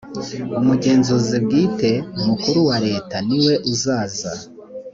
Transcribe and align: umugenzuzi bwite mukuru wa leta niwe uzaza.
umugenzuzi 0.59 1.35
bwite 1.45 1.91
mukuru 2.25 2.59
wa 2.69 2.77
leta 2.87 3.15
niwe 3.27 3.53
uzaza. 3.71 4.31